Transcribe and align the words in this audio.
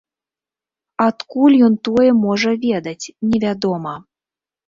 Адкуль 1.07 1.57
ён 1.67 1.75
тое 1.89 2.07
можа 2.25 2.51
ведаць, 2.65 3.11
невядома. 3.33 3.93